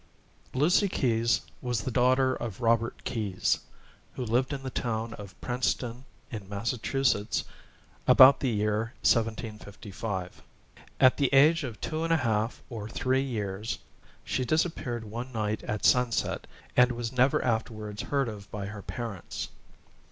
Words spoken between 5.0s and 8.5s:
of Princeton, in Massachusetts, about the